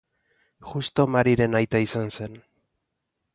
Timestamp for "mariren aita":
1.15-1.83